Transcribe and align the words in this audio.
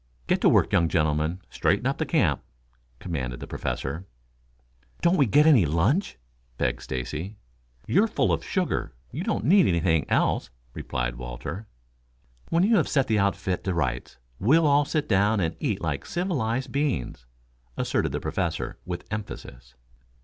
"Get 0.25 0.41
to 0.41 0.49
work, 0.49 0.73
young 0.73 0.89
gentlemen. 0.89 1.41
Straighten 1.51 1.85
up 1.85 1.99
the 1.99 2.07
camp," 2.07 2.41
commanded 2.97 3.39
the 3.39 3.45
Professor. 3.45 4.07
"Don't 5.03 5.15
we 5.15 5.27
get 5.27 5.45
any 5.45 5.63
lunch?" 5.63 6.17
begged 6.57 6.81
Stacy. 6.81 7.37
"You're 7.85 8.07
full 8.07 8.33
of 8.33 8.43
sugar. 8.43 8.95
You 9.11 9.23
don't 9.23 9.45
need 9.45 9.67
anything 9.67 10.09
else," 10.09 10.49
replied 10.73 11.17
Walter. 11.17 11.67
"When 12.49 12.63
you 12.63 12.77
have 12.77 12.87
set 12.89 13.05
the 13.05 13.19
outfit 13.19 13.63
to 13.65 13.75
rights, 13.75 14.17
we'll 14.39 14.65
all 14.65 14.85
sit 14.85 15.07
down 15.07 15.39
and 15.39 15.55
eat 15.59 15.81
like 15.81 16.07
civilized 16.07 16.71
beings," 16.71 17.27
asserted 17.77 18.11
the 18.11 18.19
Professor, 18.19 18.79
with 18.87 19.05
emphasis. 19.11 19.75